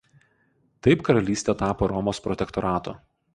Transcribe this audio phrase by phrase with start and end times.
[0.87, 2.97] Taip karalystė tapo Romos protektoratu.